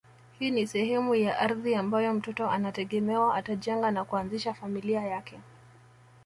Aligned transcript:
Hii 0.39 0.51
ni 0.51 0.67
sehemu 0.67 1.15
ya 1.15 1.39
ardhi 1.39 1.75
ambayo 1.75 2.13
mtoto 2.13 2.49
anategemewa 2.49 3.35
atajenga 3.35 3.91
na 3.91 4.05
kuanzisha 4.05 4.53
familia 4.53 5.01
yake 5.01 5.39